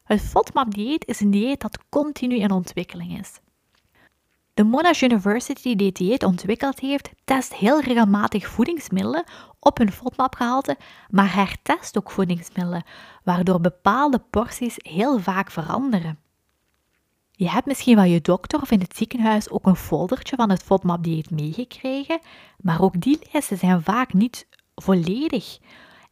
Het 0.04 0.22
FODMAP-dieet 0.22 1.06
is 1.06 1.20
een 1.20 1.32
dieet 1.32 1.62
dat 1.62 1.80
continu 1.90 2.36
in 2.36 2.52
ontwikkeling 2.52 3.20
is. 3.20 3.40
De 4.54 4.64
Monash 4.64 5.02
University 5.02 5.76
die 5.76 5.92
dieet 5.92 6.24
ontwikkeld 6.24 6.80
heeft, 6.80 7.10
test 7.24 7.54
heel 7.54 7.82
regelmatig 7.82 8.48
voedingsmiddelen 8.48 9.24
op 9.60 9.78
hun 9.78 9.92
FODMAP-gehalte, 9.92 10.78
maar 11.10 11.36
hertest 11.36 11.98
ook 11.98 12.12
voedingsmiddelen, 12.12 12.84
waardoor 13.24 13.62
bepaalde 13.62 14.22
porties 14.30 14.76
heel 14.78 15.20
vaak 15.20 15.52
veranderen. 15.52 16.20
Je 17.32 17.50
hebt 17.50 17.66
misschien 17.66 17.96
wel 17.96 18.04
je 18.04 18.22
dokter 18.22 18.62
of 18.62 18.72
in 18.72 18.80
het 18.80 18.96
ziekenhuis 18.96 19.50
ook 19.50 19.66
een 19.66 19.76
foldertje 19.76 20.36
van 20.36 20.50
het 20.50 20.64
FODMAP-dieet 20.64 21.32
meegekregen, 21.32 22.20
maar 22.58 22.82
ook 22.82 23.02
die 23.02 23.20
lijsten 23.32 23.58
zijn 23.58 23.84
vaak 23.84 24.14
niet 24.14 24.48
volledig. 24.76 25.60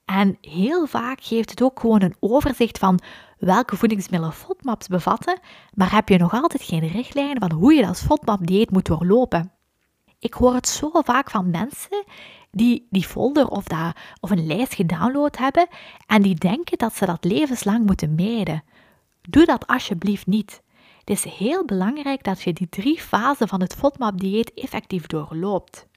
En 0.05 0.37
heel 0.41 0.87
vaak 0.87 1.23
geeft 1.23 1.49
het 1.49 1.61
ook 1.61 1.79
gewoon 1.79 2.01
een 2.01 2.15
overzicht 2.19 2.77
van 2.77 2.99
welke 3.39 3.75
voedingsmiddelen 3.75 4.35
FODMAPs 4.35 4.87
bevatten, 4.87 5.39
maar 5.73 5.91
heb 5.91 6.09
je 6.09 6.17
nog 6.17 6.33
altijd 6.33 6.63
geen 6.63 6.87
richtlijn 6.87 7.39
van 7.39 7.51
hoe 7.51 7.73
je 7.73 7.85
dat 7.85 7.99
FODMAP-dieet 7.99 8.71
moet 8.71 8.85
doorlopen. 8.85 9.51
Ik 10.19 10.33
hoor 10.33 10.53
het 10.53 10.67
zo 10.67 10.89
vaak 10.93 11.29
van 11.29 11.49
mensen 11.49 12.03
die 12.51 12.87
die 12.89 13.03
folder 13.03 13.47
of, 13.47 13.63
dat, 13.63 13.95
of 14.19 14.29
een 14.29 14.47
lijst 14.47 14.73
gedownload 14.73 15.37
hebben 15.37 15.67
en 16.07 16.21
die 16.21 16.35
denken 16.35 16.77
dat 16.77 16.95
ze 16.95 17.05
dat 17.05 17.23
levenslang 17.25 17.85
moeten 17.85 18.15
mijden. 18.15 18.63
Doe 19.21 19.45
dat 19.45 19.67
alsjeblieft 19.67 20.27
niet. 20.27 20.61
Het 20.99 21.09
is 21.09 21.23
heel 21.23 21.65
belangrijk 21.65 22.23
dat 22.23 22.41
je 22.41 22.53
die 22.53 22.69
drie 22.69 23.01
fasen 23.01 23.47
van 23.47 23.61
het 23.61 23.75
FODMAP-dieet 23.75 24.53
effectief 24.53 25.07
doorloopt. 25.07 25.87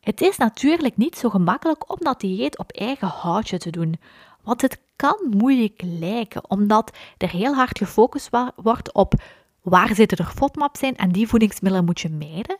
Het 0.00 0.20
is 0.20 0.36
natuurlijk 0.36 0.96
niet 0.96 1.16
zo 1.16 1.28
gemakkelijk 1.28 1.90
om 1.90 1.98
dat 2.00 2.20
dieet 2.20 2.58
op 2.58 2.72
eigen 2.72 3.08
houtje 3.08 3.58
te 3.58 3.70
doen, 3.70 4.00
want 4.42 4.62
het 4.62 4.80
kan 4.96 5.26
moeilijk 5.30 5.82
lijken, 5.84 6.50
omdat 6.50 6.96
er 7.18 7.30
heel 7.30 7.54
hard 7.54 7.78
gefocust 7.78 8.28
wordt 8.56 8.92
op 8.92 9.14
waar 9.62 9.94
zitten 9.94 10.18
er 10.18 10.32
FODMAPs 10.36 10.80
zijn 10.80 10.96
en 10.96 11.12
die 11.12 11.28
voedingsmiddelen 11.28 11.84
moet 11.84 12.00
je 12.00 12.08
mijden, 12.08 12.58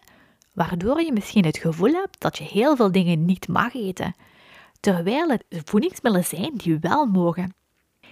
waardoor 0.55 1.01
je 1.01 1.13
misschien 1.13 1.45
het 1.45 1.59
gevoel 1.59 1.93
hebt 1.93 2.21
dat 2.21 2.39
je 2.39 2.45
heel 2.45 2.77
veel 2.77 2.93
dingen 2.93 3.25
niet 3.25 3.49
mag 3.49 3.75
eten, 3.75 4.15
terwijl 4.81 5.29
het 5.29 5.45
voedingsmiddelen 5.49 6.27
zijn 6.27 6.53
die 6.57 6.79
wel 6.81 7.07
mogen. 7.07 7.55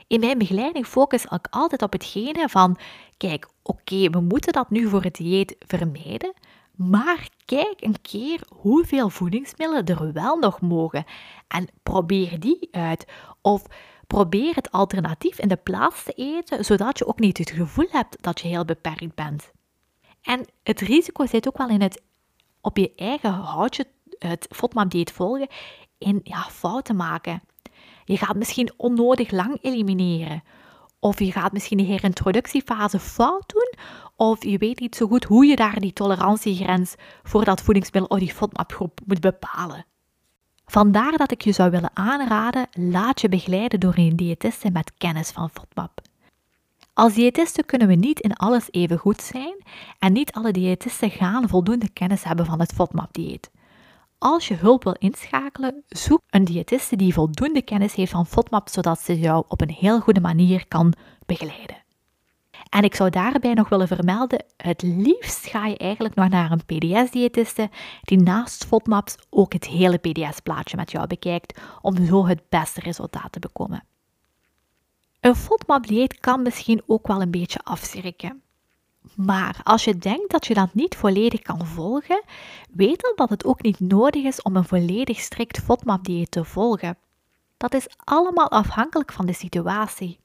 In 0.07 0.21
mijn 0.21 0.39
begeleiding 0.39 0.87
focus 0.87 1.25
ik 1.25 1.47
altijd 1.51 1.83
op 1.83 1.93
hetgene 1.93 2.49
van, 2.49 2.79
kijk, 3.17 3.49
oké, 3.63 4.11
we 4.11 4.21
moeten 4.21 4.53
dat 4.53 4.71
nu 4.71 4.89
voor 4.89 5.03
het 5.03 5.15
dieet 5.15 5.57
vermijden, 5.59 6.33
maar 6.77 7.29
kijk 7.45 7.75
een 7.77 8.01
keer 8.03 8.41
hoeveel 8.57 9.11
voedingsmiddelen 9.11 9.87
er 9.87 10.13
wel 10.13 10.37
nog 10.37 10.61
mogen 10.61 11.05
en 11.49 11.69
probeer 11.83 12.41
die 12.41 12.69
uit. 12.71 13.05
Of 13.41 13.63
probeer 14.11 14.55
het 14.55 14.71
alternatief 14.71 15.39
in 15.39 15.49
de 15.49 15.57
plaats 15.57 16.05
te 16.05 16.13
eten, 16.13 16.65
zodat 16.65 16.99
je 16.99 17.07
ook 17.07 17.19
niet 17.19 17.39
het 17.39 17.51
gevoel 17.51 17.89
hebt 17.91 18.23
dat 18.23 18.41
je 18.41 18.49
heel 18.49 18.65
beperkt 18.65 19.15
bent. 19.15 19.51
En 20.23 20.47
het 20.63 20.81
risico 20.81 21.27
zit 21.27 21.49
ook 21.49 21.59
wel 21.59 21.69
in 21.69 21.81
het 21.81 22.03
op 22.61 22.77
je 22.77 22.93
eigen 22.97 23.33
houtje 23.33 23.87
het 24.19 24.47
FODMAP-dieet 24.51 25.13
volgen 25.13 25.49
in 25.99 26.21
ja, 26.23 26.43
fouten 26.43 26.97
maken. 26.97 27.43
Je 28.05 28.17
gaat 28.17 28.37
misschien 28.37 28.73
onnodig 28.77 29.31
lang 29.31 29.59
elimineren. 29.63 30.43
Of 30.99 31.19
je 31.19 31.33
gaat 31.33 31.53
misschien 31.53 31.79
de 31.79 31.85
herintroductiefase 31.85 32.99
fout 32.99 33.49
doen. 33.49 33.75
Of 34.17 34.45
je 34.45 34.59
weet 34.59 34.81
niet 34.81 34.97
zo 34.97 35.07
goed 35.07 35.25
hoe 35.25 35.47
je 35.47 35.57
daar 35.57 35.81
die 35.81 35.93
tolerantiegrens 35.93 36.95
voor 37.23 37.45
dat 37.45 37.61
voedingsmiddel 37.61 38.11
of 38.11 38.19
die 38.19 38.35
FODMAP-groep 38.35 39.01
moet 39.07 39.21
bepalen. 39.21 39.85
Vandaar 40.71 41.17
dat 41.17 41.31
ik 41.31 41.43
je 41.43 41.53
zou 41.53 41.71
willen 41.71 41.91
aanraden, 41.95 42.67
laat 42.73 43.21
je 43.21 43.29
begeleiden 43.29 43.81
door 43.81 43.93
een 43.97 44.17
diëtiste 44.17 44.71
met 44.71 44.93
kennis 44.99 45.31
van 45.31 45.51
FODMAP. 45.51 46.01
Als 46.93 47.15
diëtisten 47.15 47.65
kunnen 47.65 47.89
we 47.89 47.95
niet 47.95 48.21
in 48.21 48.35
alles 48.35 48.69
even 48.71 48.99
goed 48.99 49.23
zijn 49.23 49.55
en 49.99 50.13
niet 50.13 50.33
alle 50.33 50.53
diëtisten 50.53 51.11
gaan 51.11 51.49
voldoende 51.49 51.91
kennis 51.93 52.25
hebben 52.25 52.47
van 52.47 52.61
het 52.61 52.73
FODMAP-dieet. 52.73 53.51
Als 54.19 54.49
je 54.49 54.55
hulp 54.55 54.85
wil 54.85 54.97
inschakelen, 54.99 55.83
zoek 55.89 56.21
een 56.31 56.45
diëtiste 56.45 56.97
die 56.97 57.13
voldoende 57.13 57.63
kennis 57.63 57.95
heeft 57.95 58.13
van 58.13 58.27
FODMAP, 58.27 58.69
zodat 58.69 59.01
ze 59.01 59.19
jou 59.19 59.45
op 59.49 59.61
een 59.61 59.71
heel 59.71 60.01
goede 60.01 60.21
manier 60.21 60.65
kan 60.69 60.93
begeleiden. 61.27 61.80
En 62.69 62.83
ik 62.83 62.95
zou 62.95 63.11
daarbij 63.11 63.55
nog 63.55 63.69
willen 63.69 63.89
vermelden, 63.89 64.45
het 64.57 64.83
liefst 64.83 65.47
ga 65.47 65.67
je 65.67 65.77
eigenlijk 65.77 66.15
nog 66.15 66.29
naar 66.29 66.51
een 66.51 66.65
PDS-diëtiste 66.65 67.71
die 68.03 68.19
naast 68.19 68.65
FODMAPs 68.65 69.15
ook 69.31 69.53
het 69.53 69.67
hele 69.67 69.99
PDS-plaatje 69.99 70.77
met 70.77 70.91
jou 70.91 71.07
bekijkt, 71.07 71.61
om 71.81 72.07
zo 72.07 72.27
het 72.27 72.43
beste 72.49 72.81
resultaat 72.81 73.33
te 73.33 73.39
bekomen. 73.39 73.85
Een 75.21 75.37
FODMAP-dieet 75.37 76.21
kan 76.21 76.43
misschien 76.43 76.83
ook 76.87 77.07
wel 77.07 77.23
een 77.23 77.31
beetje 77.31 77.61
afschrikken. 77.63 78.43
Maar 79.15 79.61
als 79.63 79.85
je 79.85 79.99
denkt 79.99 80.31
dat 80.31 80.47
je 80.47 80.55
dat 80.55 80.75
niet 80.75 80.97
volledig 80.97 81.43
kan 81.43 81.67
volgen, 81.67 82.23
weet 82.71 83.01
dan 83.01 83.13
dat 83.15 83.31
het 83.31 83.45
ook 83.45 83.63
niet 83.63 83.81
nodig 83.81 84.25
is 84.25 84.43
om 84.43 84.57
een 84.57 84.65
volledig 84.65 85.21
strikt 85.21 85.59
FODMAP-dieet 85.59 86.31
te 86.31 86.45
volgen. 86.45 86.97
Dat 87.57 87.75
is 87.75 87.87
allemaal 88.05 88.51
afhankelijk 88.51 89.13
van 89.13 89.27
de 89.27 89.33
situatie. 89.33 90.19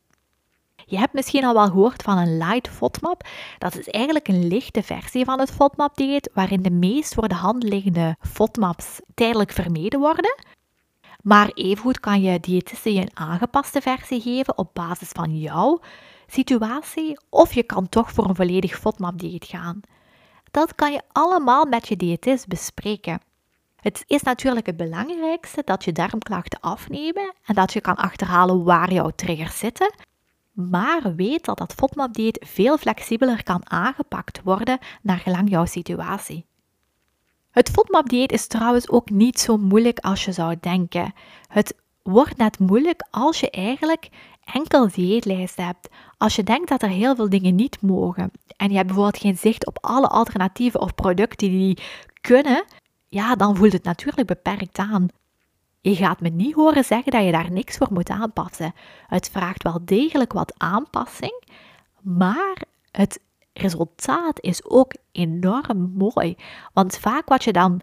Je 0.85 0.97
hebt 0.97 1.13
misschien 1.13 1.45
al 1.45 1.53
wel 1.53 1.67
gehoord 1.67 2.03
van 2.03 2.17
een 2.17 2.37
light 2.37 2.67
FODMAP. 2.67 3.27
Dat 3.57 3.77
is 3.77 3.87
eigenlijk 3.87 4.27
een 4.27 4.47
lichte 4.47 4.83
versie 4.83 5.25
van 5.25 5.39
het 5.39 5.51
FODMAP-dieet, 5.51 6.29
waarin 6.33 6.61
de 6.61 6.71
meest 6.71 7.13
voor 7.13 7.27
de 7.27 7.35
hand 7.35 7.63
liggende 7.63 8.15
FODMAPs 8.19 8.99
tijdelijk 9.13 9.51
vermeden 9.51 9.99
worden. 9.99 10.35
Maar 11.21 11.51
evengoed 11.53 11.99
kan 11.99 12.21
je 12.21 12.39
diëtisten 12.39 12.93
je 12.93 13.01
een 13.01 13.17
aangepaste 13.17 13.81
versie 13.81 14.21
geven 14.21 14.57
op 14.57 14.69
basis 14.73 15.09
van 15.09 15.37
jouw 15.37 15.79
situatie, 16.27 17.19
of 17.29 17.53
je 17.53 17.63
kan 17.63 17.89
toch 17.89 18.11
voor 18.11 18.29
een 18.29 18.35
volledig 18.35 18.79
FODMAP-dieet 18.79 19.45
gaan. 19.45 19.81
Dat 20.51 20.75
kan 20.75 20.91
je 20.91 21.01
allemaal 21.11 21.65
met 21.65 21.87
je 21.87 21.95
diëtist 21.95 22.47
bespreken. 22.47 23.21
Het 23.75 24.03
is 24.07 24.21
natuurlijk 24.21 24.65
het 24.65 24.77
belangrijkste 24.77 25.61
dat 25.65 25.83
je 25.83 25.91
darmklachten 25.91 26.59
afnemen 26.59 27.33
en 27.45 27.55
dat 27.55 27.73
je 27.73 27.81
kan 27.81 27.95
achterhalen 27.95 28.63
waar 28.63 28.93
jouw 28.93 29.09
triggers 29.15 29.57
zitten. 29.57 29.93
Maar 30.55 31.15
weet 31.15 31.45
dat 31.45 31.57
dat 31.57 31.73
FODMAP-dieet 31.73 32.45
veel 32.47 32.77
flexibeler 32.77 33.43
kan 33.43 33.69
aangepakt 33.69 34.41
worden 34.43 34.79
naar 35.01 35.17
gelang 35.17 35.49
jouw 35.49 35.65
situatie. 35.65 36.45
Het 37.51 37.69
FODMAP-dieet 37.69 38.31
is 38.31 38.47
trouwens 38.47 38.89
ook 38.89 39.09
niet 39.09 39.39
zo 39.39 39.57
moeilijk 39.57 39.99
als 39.99 40.25
je 40.25 40.31
zou 40.31 40.55
denken. 40.59 41.13
Het 41.47 41.75
wordt 42.01 42.37
net 42.37 42.59
moeilijk 42.59 43.07
als 43.11 43.39
je 43.39 43.49
eigenlijk 43.49 44.09
enkel 44.43 44.89
dieetlijst 44.89 45.57
hebt. 45.57 45.89
Als 46.17 46.35
je 46.35 46.43
denkt 46.43 46.69
dat 46.69 46.81
er 46.81 46.89
heel 46.89 47.15
veel 47.15 47.29
dingen 47.29 47.55
niet 47.55 47.81
mogen 47.81 48.31
en 48.57 48.69
je 48.69 48.75
hebt 48.75 48.87
bijvoorbeeld 48.87 49.21
geen 49.21 49.37
zicht 49.37 49.65
op 49.65 49.77
alle 49.81 50.07
alternatieven 50.07 50.81
of 50.81 50.95
producten 50.95 51.49
die 51.49 51.77
kunnen, 52.21 52.65
ja, 53.07 53.35
dan 53.35 53.55
voelt 53.55 53.73
het 53.73 53.83
natuurlijk 53.83 54.27
beperkt 54.27 54.77
aan. 54.77 55.07
Je 55.85 55.95
gaat 55.95 56.19
me 56.19 56.29
niet 56.29 56.55
horen 56.55 56.83
zeggen 56.83 57.11
dat 57.11 57.23
je 57.23 57.31
daar 57.31 57.51
niks 57.51 57.77
voor 57.77 57.87
moet 57.91 58.09
aanpassen. 58.09 58.73
Het 59.07 59.29
vraagt 59.29 59.63
wel 59.63 59.79
degelijk 59.81 60.33
wat 60.33 60.53
aanpassing, 60.57 61.43
maar 62.01 62.61
het 62.91 63.19
resultaat 63.53 64.41
is 64.41 64.63
ook 64.63 64.93
enorm 65.11 65.93
mooi. 65.97 66.35
Want 66.73 66.97
vaak 66.97 67.29
wat 67.29 67.43
je 67.43 67.53
dan 67.53 67.81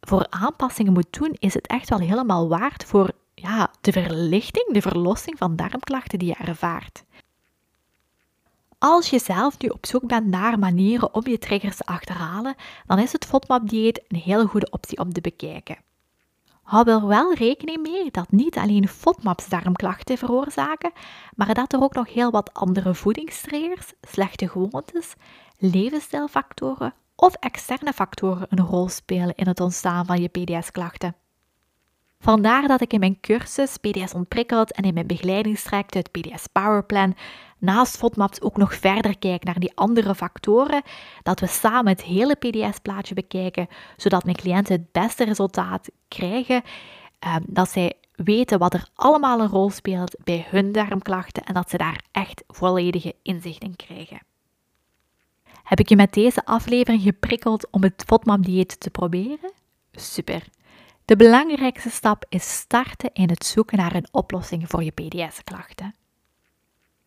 voor 0.00 0.26
aanpassingen 0.30 0.92
moet 0.92 1.12
doen, 1.12 1.36
is 1.38 1.54
het 1.54 1.66
echt 1.66 1.88
wel 1.88 1.98
helemaal 1.98 2.48
waard 2.48 2.84
voor 2.84 3.10
ja, 3.34 3.70
de 3.80 3.92
verlichting, 3.92 4.72
de 4.72 4.82
verlossing 4.82 5.38
van 5.38 5.56
darmklachten 5.56 6.18
die 6.18 6.28
je 6.28 6.44
ervaart. 6.46 7.04
Als 8.78 9.10
je 9.10 9.18
zelf 9.18 9.58
nu 9.58 9.68
op 9.68 9.86
zoek 9.86 10.06
bent 10.06 10.26
naar 10.26 10.58
manieren 10.58 11.14
om 11.14 11.26
je 11.26 11.38
triggers 11.38 11.76
te 11.76 11.84
achterhalen, 11.84 12.54
dan 12.86 12.98
is 12.98 13.12
het 13.12 13.24
FODMAP-dieet 13.24 14.02
een 14.08 14.18
hele 14.18 14.46
goede 14.46 14.70
optie 14.70 14.98
om 14.98 15.12
te 15.12 15.20
bekijken. 15.20 15.76
Hou 16.72 16.90
er 16.90 17.06
wel 17.06 17.34
rekening 17.34 17.82
mee 17.82 18.10
dat 18.10 18.30
niet 18.30 18.56
alleen 18.56 18.88
FODMAPs 18.88 19.48
darmklachten 19.48 20.18
veroorzaken, 20.18 20.92
maar 21.34 21.54
dat 21.54 21.72
er 21.72 21.82
ook 21.82 21.94
nog 21.94 22.12
heel 22.12 22.30
wat 22.30 22.54
andere 22.54 22.94
voedingstriggers, 22.94 23.92
slechte 24.00 24.48
gewoontes, 24.48 25.14
levensstijlfactoren 25.58 26.94
of 27.16 27.34
externe 27.34 27.92
factoren 27.92 28.46
een 28.50 28.66
rol 28.66 28.88
spelen 28.88 29.34
in 29.34 29.46
het 29.46 29.60
ontstaan 29.60 30.06
van 30.06 30.20
je 30.20 30.28
PDS-klachten. 30.28 31.16
Vandaar 32.18 32.68
dat 32.68 32.80
ik 32.80 32.92
in 32.92 33.00
mijn 33.00 33.20
cursus 33.20 33.76
PDS 33.76 34.14
ontprikkeld 34.14 34.72
en 34.72 34.84
in 34.84 34.94
mijn 34.94 35.06
begeleidingstraject 35.06 35.94
het 35.94 36.10
PDS 36.10 36.46
Powerplan 36.46 37.16
naast 37.62 37.96
FODMAPs 37.96 38.40
ook 38.40 38.56
nog 38.56 38.74
verder 38.74 39.18
kijk 39.18 39.44
naar 39.44 39.58
die 39.58 39.72
andere 39.74 40.14
factoren, 40.14 40.82
dat 41.22 41.40
we 41.40 41.46
samen 41.46 41.92
het 41.92 42.02
hele 42.02 42.34
PDS-plaatje 42.34 43.14
bekijken, 43.14 43.68
zodat 43.96 44.24
mijn 44.24 44.36
cliënten 44.36 44.74
het 44.74 44.92
beste 44.92 45.24
resultaat 45.24 45.90
krijgen, 46.08 46.62
ehm, 47.18 47.40
dat 47.46 47.70
zij 47.70 47.92
weten 48.14 48.58
wat 48.58 48.74
er 48.74 48.88
allemaal 48.94 49.40
een 49.40 49.48
rol 49.48 49.70
speelt 49.70 50.16
bij 50.24 50.46
hun 50.48 50.72
darmklachten 50.72 51.44
en 51.44 51.54
dat 51.54 51.70
ze 51.70 51.76
daar 51.76 52.04
echt 52.12 52.42
volledige 52.46 53.14
inzicht 53.22 53.62
in 53.62 53.76
krijgen. 53.76 54.20
Heb 55.62 55.80
ik 55.80 55.88
je 55.88 55.96
met 55.96 56.12
deze 56.12 56.44
aflevering 56.44 57.02
geprikkeld 57.02 57.70
om 57.70 57.82
het 57.82 58.02
FODMAP-dieet 58.06 58.80
te 58.80 58.90
proberen? 58.90 59.52
Super! 59.92 60.44
De 61.04 61.16
belangrijkste 61.16 61.90
stap 61.90 62.24
is 62.28 62.50
starten 62.50 63.10
in 63.12 63.28
het 63.28 63.44
zoeken 63.44 63.78
naar 63.78 63.94
een 63.94 64.08
oplossing 64.10 64.68
voor 64.68 64.82
je 64.82 64.90
PDS-klachten. 64.90 65.94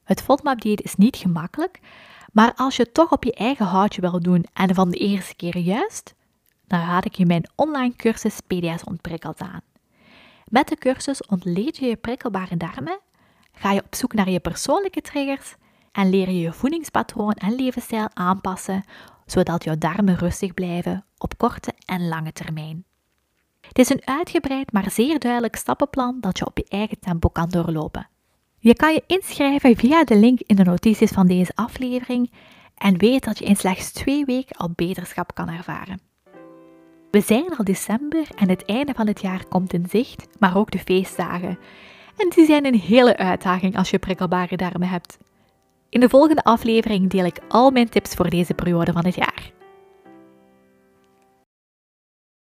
Het 0.06 0.22
FODMAP-dieet 0.22 0.82
is 0.82 0.96
niet 0.96 1.16
gemakkelijk, 1.16 1.80
maar 2.32 2.54
als 2.56 2.76
je 2.76 2.84
het 2.84 2.94
toch 2.94 3.12
op 3.12 3.24
je 3.24 3.34
eigen 3.34 3.66
houtje 3.66 4.02
wil 4.02 4.20
doen 4.20 4.46
en 4.54 4.76
van 4.76 4.90
de 4.90 4.98
eerste 4.98 5.36
keer 5.36 5.58
juist, 5.58 6.14
dan 6.68 6.80
raad 6.80 7.06
ik 7.06 7.16
je 7.16 7.26
mijn 7.26 7.50
online 7.56 7.96
cursus 7.96 8.40
PDS 8.40 8.84
ontprikkeld 8.84 9.40
aan. 9.40 9.62
Met 10.46 10.68
de 10.68 10.76
cursus 10.76 11.26
ontleed 11.26 11.78
je 11.78 11.86
je 11.86 11.96
prikkelbare 11.96 12.58
darmen, 12.58 13.00
ga 13.52 13.72
je 13.72 13.84
op 13.86 13.96
zoek 13.96 14.14
naar 14.14 14.30
je 14.30 14.40
persoonlijke 14.40 15.02
triggers 15.02 15.56
en 15.92 16.10
leer 16.10 16.30
je 16.30 16.40
je 16.40 16.54
voedingspatroon 16.54 17.34
en 17.34 17.56
levensstijl 17.56 18.10
aanpassen, 18.14 18.84
zodat 19.26 19.64
jouw 19.64 19.78
darmen 19.78 20.18
rustig 20.18 20.54
blijven 20.54 21.06
op 21.18 21.38
korte 21.38 21.74
en 21.86 22.08
lange 22.08 22.34
termijn. 22.34 22.86
Het 23.62 23.80
is 23.80 23.90
een 23.90 24.08
uitgebreid 24.08 24.72
maar 24.72 24.92
zeer 24.92 25.20
duidelijk 25.20 25.56
stappenplan 25.56 26.18
dat 26.20 26.38
je 26.38 26.46
op 26.46 26.58
je 26.58 26.66
eigen 26.70 27.00
tempo 27.00 27.30
kan 27.30 27.50
doorlopen. 27.50 28.10
Je 28.66 28.76
kan 28.76 28.94
je 28.94 29.04
inschrijven 29.08 29.76
via 29.76 30.04
de 30.04 30.16
link 30.16 30.40
in 30.40 30.56
de 30.56 30.64
notities 30.64 31.12
van 31.12 31.28
deze 31.28 31.52
aflevering 31.56 32.32
en 32.76 32.98
weet 32.98 33.24
dat 33.24 33.38
je 33.38 33.46
in 33.46 33.56
slechts 33.56 33.92
twee 33.92 34.26
weken 34.26 34.56
al 34.56 34.72
beterschap 34.76 35.34
kan 35.34 35.50
ervaren. 35.50 36.00
We 37.12 37.22
zijn 37.22 37.56
al 37.58 37.64
december 37.64 38.28
en 38.36 38.50
het 38.50 38.66
einde 38.66 38.94
van 38.94 39.08
het 39.08 39.22
jaar 39.22 39.46
komt 39.48 39.74
in 39.74 39.86
zicht, 39.90 40.28
maar 40.40 40.58
ook 40.58 40.72
de 40.72 40.80
feestdagen. 40.80 41.60
En 42.18 42.30
die 42.30 42.46
zijn 42.46 42.66
een 42.66 42.80
hele 42.80 43.18
uitdaging 43.18 43.78
als 43.78 43.90
je 43.90 44.00
prikkelbare 44.00 44.58
darmen 44.58 44.90
hebt. 44.90 45.18
In 45.90 46.00
de 46.00 46.10
volgende 46.10 46.44
aflevering 46.44 47.10
deel 47.10 47.26
ik 47.26 47.40
al 47.48 47.72
mijn 47.72 47.90
tips 47.90 48.14
voor 48.14 48.30
deze 48.30 48.54
periode 48.54 48.92
van 48.92 49.06
het 49.06 49.16
jaar. 49.16 49.52